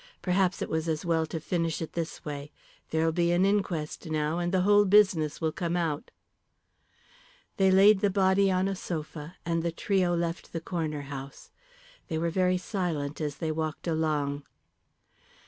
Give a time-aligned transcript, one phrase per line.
[0.23, 2.51] Perhaps it was as well to finish it this way.
[2.89, 6.09] There'll be an inquest now, and the whole business will come out."
[7.57, 11.51] They laid the body on a sofa, and the trio left the Corner House.
[12.07, 14.41] They were very silent as they walked along.